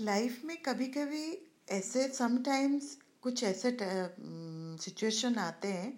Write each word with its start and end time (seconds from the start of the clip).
Life 0.00 0.42
में 0.44 0.56
कभी 0.62 0.86
कभी 0.86 1.26
ऐसे 1.68 2.06
समटाइम्स 2.08 2.96
कुछ 3.22 3.42
ऐसे 3.44 3.76
सिचुएशन 4.82 5.34
आते 5.34 5.68
हैं 5.68 5.92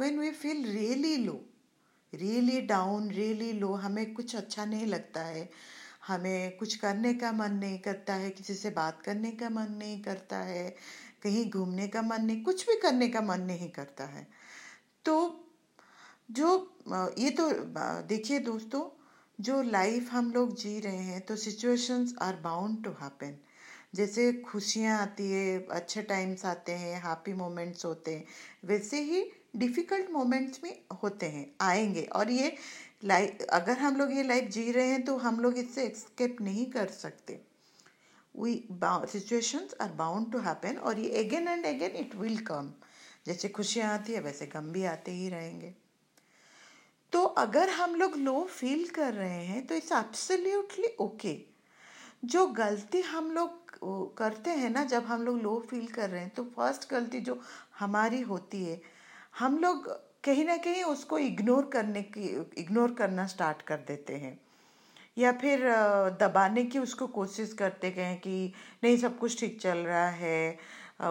when 0.00 0.18
we 0.18 0.30
feel 0.30 0.64
really 0.66 1.16
low 1.16 1.32
really 2.12 2.60
down 2.66 3.10
really 3.10 3.52
low 3.52 3.72
हमें 3.74 4.12
कुछ 4.14 4.34
अच्छा 4.36 4.64
नहीं 4.64 4.86
लगता 4.86 5.22
है, 5.22 5.48
हमें 6.06 6.56
कुछ 6.56 6.76
करने 6.76 7.14
का 7.14 7.32
मन 7.32 7.52
नहीं 7.54 7.78
करता 7.78 8.14
है, 8.14 8.30
किसी 8.30 8.54
से 8.54 8.70
बात 8.70 9.02
करने 9.02 9.30
का 9.32 9.50
मन 9.50 9.72
नहीं 9.72 10.00
करता 10.02 10.38
है, 10.38 10.68
कहीं 11.22 11.50
घूमने 11.50 11.88
का 11.88 12.02
मन 12.02 12.24
नहीं, 12.24 12.42
कुछ 12.42 12.66
भी 12.66 12.76
करने 12.80 13.08
का 13.08 13.20
मन 13.20 13.40
नहीं 13.42 13.70
करता 13.70 14.04
है। 14.04 14.26
तो 15.04 15.44
जो 16.30 16.48
ये 17.18 17.30
तो 17.30 17.50
देखिए 18.08 18.38
दोस्तों 18.38 18.80
जो 19.40 19.60
लाइफ 19.62 20.10
हम 20.12 20.30
लोग 20.32 20.54
जी 20.56 20.78
रहे 20.80 21.02
हैं 21.02 21.20
तो 21.26 21.36
situations 21.36 22.14
are 22.22 22.36
bound 22.42 22.82
to 22.84 22.90
happen 22.92 23.36
जैसे 23.94 24.32
खुशियाँ 24.42 24.98
आती 25.00 25.30
है, 25.30 25.66
अच्छे 25.70 26.02
टाइम्स 26.02 26.44
आते 26.44 26.72
हैं 26.72 27.02
हैप्पी 27.02 27.32
मोमेंट्स 27.32 27.84
होते 27.84 28.14
हैं, 28.14 28.24
वैसे 28.64 29.00
ही 29.02 29.24
डिफ़िकल्ट 29.56 30.10
मोमेंट्स 30.10 30.60
भी 30.62 30.74
होते 31.02 31.26
हैं, 31.26 31.46
आएँगे। 31.60 32.02
और 32.02 32.30
ये 32.30 32.54
लाइफ 33.04 33.42
अगर 33.52 33.78
हम 33.78 33.96
लोग 33.96 34.12
ये 34.12 34.22
लाइफ 34.22 34.50
जी 34.50 34.70
रहे 34.72 34.86
हैं 34.86 35.02
तो 35.04 35.16
हम 35.16 35.40
लोग 35.40 35.58
इससे 35.58 35.84
एक्सकेप 35.84 36.36
नहीं 36.40 36.66
कर 36.70 36.88
सकते। 36.88 37.40
We 38.34 38.54
situations 39.12 39.74
are 39.80 39.92
bound 39.94 40.32
to 40.32 40.38
happen 40.38 40.76
और 40.78 40.98
ये 40.98 41.24
again 41.24 41.48
and 41.48 41.66
again 41.66 41.96
it 41.96 42.14
will 42.16 42.38
come 42.46 42.72
जैसे 43.26 43.48
खुशियाँ 43.48 43.92
आती 43.94 44.12
है, 44.12 44.20
वैसे 44.20 44.46
गम 44.46 44.72
भी 44.72 44.84
आते 44.86 45.12
ही 45.12 45.28
रहेंगे। 45.28 45.74
तो 47.12 47.22
अगर 47.22 47.68
हम 47.70 47.94
लोग 47.94 48.16
लो 48.16 48.42
फील 48.50 48.86
कर 48.94 49.12
रहे 49.14 49.44
हैं 49.44 49.66
तो 49.66 49.74
इट्स 49.74 49.92
एब्सोल्युटली 49.92 50.94
ओके 51.00 51.36
जो 52.24 52.46
गलती 52.46 53.00
हम 53.02 53.30
लोग 53.32 53.58
करते 54.18 54.50
हैं 54.50 54.70
ना, 54.70 54.84
जब 54.84 55.04
हम 55.04 55.22
लोग 55.22 55.40
लो 55.42 55.58
फील 55.70 55.86
कर 55.86 56.08
रहे 56.10 56.20
हैं 56.20 56.30
तो 56.36 56.42
फ़र्स्ट 56.56 56.90
गलती 56.90 57.20
जो 57.20 57.40
हमारी 57.78 58.20
होती 58.20 58.64
है, 58.64 58.80
हम 59.38 59.58
लोग 59.58 59.88
कहीं 60.24 60.44
ना 60.44 60.56
कहीं 60.56 60.82
उसको 60.84 61.18
इग्नोर 61.18 61.70
करने 61.72 62.02
की 62.16 62.28
इग्नोर 62.58 62.94
करना 62.94 63.26
स्टार्ट 63.26 63.62
कर 63.62 63.76
देते 63.88 64.16
हैं. 64.16 64.38
या 65.16 65.32
फिर 65.32 65.60
दबाने 66.20 66.64
की 66.64 66.78
उसको 66.78 67.06
कोशिश 67.08 67.52
करते 67.52 67.88
हैं 67.96 68.16
कि 68.20 68.52
नहीं, 68.84 68.96
सब 68.96 69.18
कुछ 69.18 69.40
ठीक 69.40 69.60
चल 69.60 69.78
रहा 69.78 70.08
है. 70.08 70.58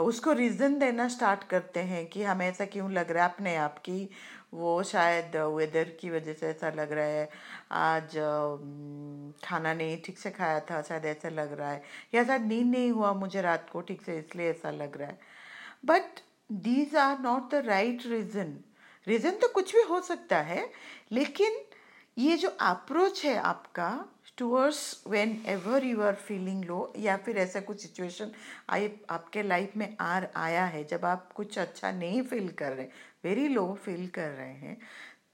उसको 0.01 0.31
रीज़न 0.33 0.77
देना 0.79 1.07
स्टार्ट 1.07 1.43
करते 1.49 1.79
हैं 1.81 2.05
कि 2.07 2.23
हमें 2.23 2.47
ऐसा 2.47 2.65
क्यों 2.65 2.91
लग 2.91 3.11
रहा 3.11 3.23
है 3.25 3.31
अपने 3.31 3.55
आप 3.57 3.77
की? 3.79 4.09
वो 4.53 4.81
शायद 4.83 5.35
वेदर 5.55 5.89
की 5.99 6.09
वजह 6.09 6.33
से 6.33 6.47
ऐसा 6.47 6.69
लग 6.69 6.91
रहा 6.91 7.05
है। 7.05 7.29
आज 7.71 8.15
खाना 9.43 9.73
नहीं, 9.73 10.01
ठीक 10.05 10.17
से 10.19 10.31
खाया 10.31 10.59
था, 10.59 10.81
शायद 10.81 11.05
ऐसा 11.05 11.29
लग 11.29 11.53
रहा 11.59 11.71
है। 11.71 11.83
या 12.13 12.23
शायद 12.23 12.41
नींद 12.43 12.67
नहीं 12.67 12.91
हुआ 12.91 13.13
मुझे 13.15 13.41
रात 13.41 13.69
को, 13.69 13.81
ठीक 13.81 14.01
से, 14.01 14.17
इसलिए 14.19 14.49
ऐसा 14.49 14.71
लग 14.71 14.97
रहा 14.97 15.07
है। 15.07 15.19
But 15.85 16.19
these 16.49 16.95
are 16.97 17.19
not 17.19 17.51
the 17.51 17.65
right 17.65 18.05
reason 18.07 18.57
reason 19.07 19.31
तो 19.31 19.47
कुछ 19.47 19.75
भी 19.75 19.81
हो 19.89 19.99
सकता 20.01 20.37
है, 20.41 20.69
लेकिन 21.11 21.61
ये 22.17 22.37
जो 22.37 22.49
अप्रोच 22.61 23.23
है 23.25 23.35
आपका 23.37 23.89
towards 24.37 25.03
whenever 25.47 25.83
you 25.83 26.01
are 26.01 26.15
feeling 26.17 26.63
low 26.65 26.91
या 26.97 27.15
फिर 27.17 27.37
ऐसा 27.37 27.59
कुछ 27.59 27.81
सिचुएशन 27.81 28.31
आई, 28.69 28.89
आपके 29.09 29.43
लाइफ 29.43 29.75
में 29.77 29.95
आ, 29.97 30.21
आया 30.35 30.65
है, 30.65 30.83
जब 30.83 31.05
आप 31.05 31.31
कुछ 31.33 31.57
अच्छा 31.59 31.91
नहीं 31.91 32.21
फील 32.23 32.49
कर 32.59 32.71
रहे 32.71 32.87
वेरी 33.23 33.47
लो 33.47 33.73
फील 33.85 34.07
कर 34.07 34.29
रहे 34.29 34.53
हैं, 34.53 34.77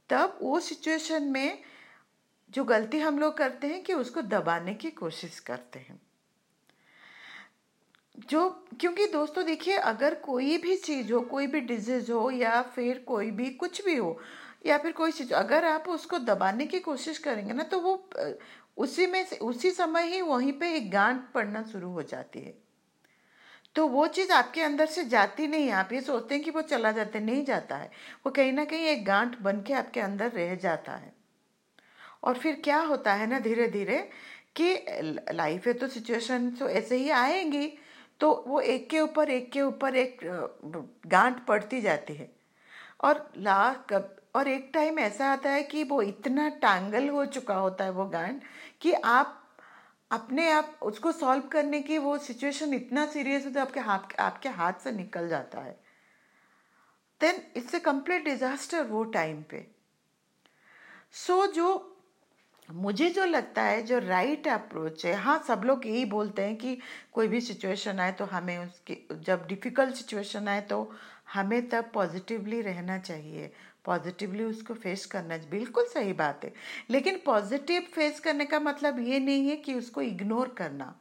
तब 0.09 0.38
वो 0.41 0.59
सिचुएशन 0.59 1.23
में 1.23 1.59
जो 2.50 2.64
गलती 2.64 3.00
हम 3.00 3.19
लोग 3.19 3.38
करते 3.38 3.67
हैं 3.67 3.83
कि 3.83 3.94
उसको 3.94 4.22
दबाने 4.22 4.73
की 4.73 4.92
कोशिश 4.92 5.39
करते 5.39 5.80
हैं। 5.80 6.00
जो, 8.19 8.50
क्योंकि 8.80 9.05
दोस्तों 9.08 9.45
देखिए, 9.45 9.75
अगर 9.75 10.16
कोई 10.16 10.58
भी 10.58 10.75
चीज़ 10.75 11.14
हो, 11.14 11.19
कोई 11.22 11.47
भी 11.47 11.59
डिज़ीज़ 11.61 12.11
हो 12.11 12.30
या 12.31 12.61
फिर 12.61 13.03
कोई 13.08 13.31
भी 13.31 13.50
कुछ 13.50 13.83
भी 13.86 13.95
हो 13.95 14.17
या 14.65 14.77
फिर 14.77 14.92
कोई 14.92 15.11
चीज़, 15.11 15.33
अगर 15.33 15.65
आप 15.65 15.89
उसको 15.89 16.20
दबाने 16.20 16.65
की 16.65 16.80
कोशिश 16.80 17.17
करेंगे 17.17 17.54
ना 17.54 17.64
तो 17.64 17.80
वो 17.80 18.09
उसी 18.77 19.08
में 19.08 19.26
से, 19.26 19.36
उसी 19.38 19.71
समय 19.71 20.08
ही 20.08 20.21
वहीं 20.21 20.54
पे 20.54 20.76
एक 20.76 20.92
गांठ 20.92 21.21
पड़ना 21.33 21.64
शुरू 21.64 21.89
हो 21.89 22.04
जाती 22.04 22.39
है। 22.39 22.64
तो 23.75 23.87
वो 23.87 24.05
चीज़ 24.08 24.31
आपके 24.31 24.61
अंदर 24.61 24.86
से 24.86 25.03
जाती 25.05 25.47
नहीं 25.47 25.69
आप 25.71 25.93
ये 25.93 26.02
सोचते 26.02 26.36
हैं 26.36 26.43
कि 26.43 26.52
वो 26.52 26.61
चला 26.61 26.91
जाता 26.91 27.19
नहीं 27.19 27.43
जाता 27.45 27.75
है। 27.75 27.91
वो 28.25 28.31
कहीं 28.31 28.52
ना 28.53 28.65
कहीं 28.65 28.86
एक 28.87 29.05
गांठ 29.05 29.39
बन 29.41 29.61
के 29.61 29.73
आपके 29.73 29.99
अंदर 29.99 30.31
रह 30.31 30.55
जाता 30.55 30.91
है। 30.91 31.13
और 32.23 32.37
फिर 32.37 32.61
क्या 32.64 32.80
होता 32.80 33.14
है 33.14 33.27
ना 33.27 33.39
धीरे 33.39 33.67
धीरे 33.67 33.97
कि 34.55 34.75
लाइफ 35.33 35.67
है 35.67 35.73
तो 35.73 35.87
सिचुएशन 35.87 36.49
तो 36.52 36.69
ऐसे 36.69 36.97
ही 36.97 37.09
आएँगी 37.09 37.67
तो 38.19 38.43
वो 38.47 38.59
एक 38.61 38.89
के 38.89 38.99
ऊपर, 38.99 39.30
एक 39.30 39.52
के 39.52 39.61
ऊपर 39.61 39.95
एक 39.95 40.19
गांठ 41.08 41.45
पड़ती 41.45 41.81
जाती 41.81 42.14
है। 42.14 42.30
और 43.03 43.31
ला, 43.37 43.73
कब, 43.89 44.15
और 44.35 44.47
एक 44.47 44.69
टाइम 44.73 44.99
ऐसा 44.99 45.31
आता 45.31 45.49
है 45.49 45.64
कि 45.64 45.83
वो 45.83 46.02
इतना 46.02 46.47
टांगल 46.61 47.09
हो 47.09 47.25
चुका 47.25 47.55
होता 47.55 47.83
है 47.83 47.91
वो 47.91 48.05
गांठ 48.05 48.41
कि 48.81 48.93
आप 48.93 49.41
अपने 50.11 50.49
आप 50.52 50.80
उसको 50.82 51.11
सॉल्व 51.11 51.43
करने 51.43 51.82
की 51.82 51.98
वो 51.98 52.17
सिचुएशन 52.17 52.73
इतना 52.73 53.05
सीरियस 53.05 53.45
होता 53.45 53.60
है 53.60 53.66
आपके 53.66 53.80
हाथ 53.80 54.20
आपके 54.20 54.49
हाथ 54.49 54.73
से 54.73 54.92
निकल 54.92 55.27
जाता 55.30 55.60
है। 55.60 55.80
Then 57.21 57.42
it's 57.55 57.76
a 57.76 57.80
complete 57.80 58.23
disaster 58.26 58.83
वो 58.83 59.04
टाइम 59.04 59.42
पे। 59.42 59.65
सो 61.11 61.45
so, 61.45 61.54
जो 61.54 61.92
मुझे 62.70 63.10
जो 63.10 63.26
लगता 63.26 63.61
है 63.61 63.82
जो 63.83 63.99
राइट 63.99 64.48
अप्रोच 64.48 65.05
है 65.05 65.14
हाँ 65.14 65.44
सब 65.48 65.61
लोग 65.65 65.86
यही 65.88 66.05
बोलते 66.05 66.42
हैं 66.42 66.55
कि 66.55 66.77
कोई 67.14 67.27
भी 67.27 67.42
सिचुएशन 67.42 67.99
आए 67.99 68.11
तो 68.11 68.26
हमें 68.26 68.58
उसकी 68.58 69.08
जब 69.11 69.45
डिफ़िकल्ट 69.48 69.95
सिचुएशन 69.95 70.48
आए 70.48 70.61
तो 70.61 70.95
हमें 71.33 71.70
तब 71.70 71.92
पॉजिटिवली 71.94 72.61
रहना 72.61 72.98
चाहिए। 72.99 73.52
पॉजिटिवली 73.85 74.43
उसको 74.43 74.73
फेस 74.73 75.05
करना 75.05 75.37
बिल्कुल 75.51 75.85
सही 75.93 76.13
बात 76.13 76.43
है। 76.45 76.53
लेकिन 76.89 77.19
पॉजिटिव 77.25 77.81
फेस 77.93 78.19
करने 78.19 78.45
का 78.45 78.59
मतलब 78.59 78.99
ये 79.07 79.19
नहीं 79.19 79.47
है 79.49 79.55
कि 79.57 79.73
उसको 79.73 80.01
इग्नोर 80.01 80.53
करना। 80.57 80.93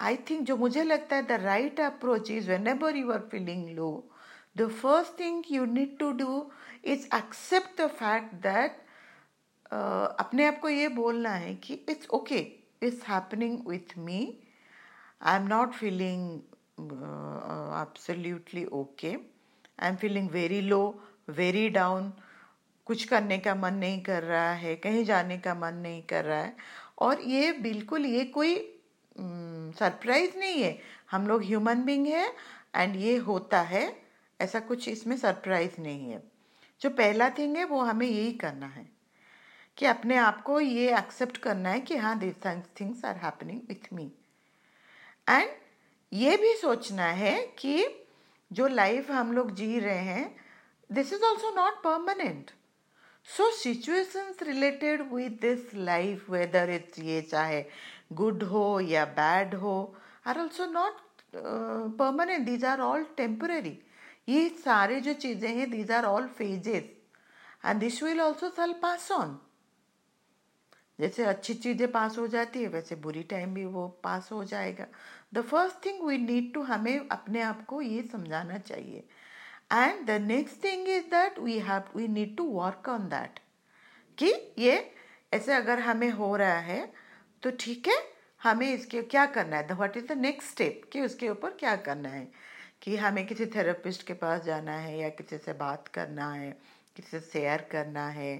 आई 0.00 0.16
थिंक 0.30 0.40
जो 0.46 0.56
मुझे 0.56 0.82
लगता 0.84 1.16
है 1.16 1.22
the 1.26 1.40
right 1.42 1.80
approach 1.80 2.30
is 2.30 2.50
whenever 2.68 2.96
you 2.96 3.12
are 3.12 3.28
feeling 3.30 3.68
low 3.76 3.88
the 4.56 4.68
first 4.72 5.18
thing 5.20 5.44
you 5.50 5.64
need 5.66 5.98
to 5.98 6.10
do 6.12 6.50
is 6.84 7.06
accept 7.16 7.80
the 7.80 7.86
fact 8.00 8.34
that 8.42 8.84
अपने 10.20 10.46
आप 10.46 10.58
को 10.60 10.68
ये 10.68 10.88
बोलना 10.88 11.30
है 11.30 11.54
कि 11.54 11.74
it's 11.88 12.08
okay 12.14 12.38
it's 12.82 13.02
happening 13.08 13.66
with 13.68 13.96
me 13.98 14.20
I 15.22 15.36
am 15.36 15.46
not 15.48 15.72
feeling 15.72 16.30
absolutely 17.80 18.64
okay 18.80 19.12
I 19.12 19.88
am 19.88 19.96
feeling 19.96 20.30
very 20.30 20.60
low 20.60 20.82
very 21.28 21.68
down, 21.68 22.12
कुछ 22.86 23.04
करने 23.04 23.38
का 23.38 23.54
मन 23.54 23.74
नहीं 23.74 24.02
कर 24.02 24.22
रहा 24.22 24.52
है, 24.52 24.74
कहीं 24.76 25.04
जाने 25.04 25.38
का 25.38 25.54
मन 25.54 25.74
नहीं 25.74 26.02
कर 26.02 26.24
रहा 26.24 26.40
है। 26.40 26.56
और 26.98 27.20
ये 27.20 27.52
बिल्कुल, 27.52 28.06
ये 28.06 28.24
कोई 28.24 28.56
सरप्राइज़ 29.18 30.38
नहीं 30.38 30.62
है। 30.62 30.78
हम 31.10 31.26
लोग 31.28 31.44
ह्यूमन 31.44 31.82
बींग 31.84 32.06
है 32.06 32.28
एंड 32.76 32.96
ये 32.96 33.16
होता 33.16 33.60
है, 33.60 33.96
ऐसा 34.40 34.60
कुछ 34.60 34.88
इसमें 34.88 35.16
सरप्राइज़ 35.16 35.80
नहीं 35.80 36.10
है। 36.10 36.22
जो 36.80 36.90
पहला 36.90 37.28
थिंग 37.30 37.56
है, 37.56 37.64
वो 37.64 37.80
हमें 37.80 38.06
यही 38.06 38.32
करना 38.32 38.66
है 38.66 38.88
कि 39.76 39.86
अपने 39.86 40.16
आप 40.16 40.42
को 40.42 40.60
ये 40.60 40.96
एक्सेप्ट 40.98 41.36
करना 41.36 41.70
है 41.70 41.80
कि 41.80 41.96
हाँ 41.96 42.18
this 42.18 42.34
things 42.80 43.04
are 43.04 43.16
happening 43.16 43.60
with 43.68 43.92
me 43.92 44.10
and 45.28 45.48
ये 46.12 46.36
भी 46.36 46.54
सोचना 46.54 47.04
है 47.04 47.46
कि 47.58 47.86
जो 48.52 48.66
लाइफ 48.68 49.10
हम 49.10 49.32
लोग 49.32 49.54
जी 49.54 49.78
रहे 49.78 49.98
हैं 49.98 50.45
this 50.90 51.12
is 51.12 51.22
also 51.22 51.54
not 51.54 51.82
permanent 51.82 52.52
so 53.28 53.50
situations 53.50 54.36
related 54.46 55.10
with 55.10 55.40
this 55.40 55.72
life 55.74 56.28
whether 56.28 56.64
it's 56.70 56.98
ये 56.98 57.20
चाहे 57.22 57.64
good 58.14 58.42
हो 58.50 58.68
या 58.80 59.04
bad 59.14 59.54
हो 59.62 59.94
are 60.26 60.38
also 60.38 60.66
not 60.66 60.92
uh, 61.34 61.88
permanent 61.98 62.46
these 62.46 62.62
are 62.64 62.80
all 62.80 63.04
temporary 63.16 63.76
ये 64.28 64.48
सारे 64.64 65.00
जो 65.00 65.12
चीज़ें 65.14 65.48
हैं 65.48 65.70
these 65.70 65.90
are 65.90 66.04
all 66.04 66.28
phases 66.38 66.84
and 67.64 67.80
this 67.80 68.00
will 68.02 68.20
also 68.20 68.50
shall 68.50 68.74
pass 68.74 69.10
on 69.10 69.36
जैसे 71.00 71.24
अच्छी 71.24 71.54
चीज़ें 71.54 71.90
पास 71.92 72.16
हो 72.18 72.26
जाती 72.26 72.62
है 72.62 72.68
वैसे 72.68 72.96
बुरी 72.96 73.22
टाइम 73.30 73.54
भी 73.54 73.64
वो 73.64 73.86
पास 74.04 74.28
हो 74.32 74.42
जाएगा 74.44 74.86
the 75.34 75.40
first 75.50 75.84
thing 75.86 76.02
we 76.06 76.16
need 76.18 76.52
to 76.54 76.62
हमें 76.62 77.08
अपने 77.08 77.40
आप 77.42 77.64
को 77.66 77.80
ये 77.82 78.02
समझाना 78.12 78.58
चाहिए 78.58 79.04
and 79.70 80.06
the 80.06 80.20
next 80.22 80.62
thing 80.64 80.88
is 80.88 81.04
that 81.10 81.38
we 81.38 81.58
have 81.60 81.96
we 81.96 82.08
need 82.08 82.36
to 82.36 82.44
work 82.50 82.88
on 82.88 83.08
that 83.08 83.38
कि 84.18 84.32
ये 84.58 84.74
ऐसे 85.32 85.52
अगर 85.52 85.80
हमें 85.80 86.10
हो 86.10 86.34
रहा 86.36 86.58
है 86.60 86.92
तो 87.42 87.50
ठीक 87.60 87.88
है, 87.88 87.96
हमें 88.40 88.72
इसके 88.74 89.02
क्या 89.04 89.24
करना 89.26 89.56
है? 89.56 89.74
What 89.74 89.96
is 89.96 90.06
the 90.06 90.12
next 90.12 90.50
step 90.50 90.82
कि 90.92 91.00
उसके 91.00 91.28
ऊपर 91.28 91.50
क्या 91.60 91.74
करना 91.78 92.08
है? 92.08 92.26
कि 92.82 92.96
हमें 92.96 93.26
किसी 93.26 93.46
थेरेपिस्ट 93.46 94.06
के 94.06 94.12
पास 94.14 94.42
जाना 94.44 94.72
है 94.72 94.98
या 94.98 95.08
किसी 95.10 95.38
से 95.38 95.52
बात 95.54 95.88
करना 95.88 96.30
है, 96.32 96.50
किसी 96.96 97.08
से 97.10 97.20
शेयर 97.22 97.66
करना 97.72 98.06
है 98.08 98.36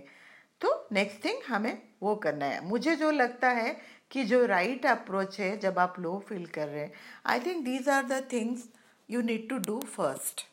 तो 0.60 0.88
नेक्स्ट 0.92 1.24
थिंग 1.24 1.42
हमें 1.48 1.78
वो 2.02 2.14
करना 2.16 2.46
है। 2.46 2.64
मुझे 2.64 2.94
जो 2.96 3.10
लगता 3.10 3.48
है 3.50 3.76
कि 4.10 4.24
जो 4.24 4.44
राइट 4.46 4.70
right 4.76 4.90
अप्रोच 4.90 5.38
है, 5.40 5.56
जब 5.58 5.78
आप 5.78 5.98
लो 6.00 6.18
फील 6.28 6.46
कर 6.46 6.68
रहे 6.68 6.82
हैं 6.82 6.92
I 7.26 7.40
think 7.40 7.64
these 7.64 7.88
are 7.88 8.04
the 8.04 8.22
things 8.32 8.68
you 9.08 9.22
need 9.22 9.48
to 9.48 9.58
do 9.66 9.80
first 9.86 10.46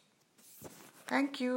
thank 1.11 1.41
you 1.41 1.55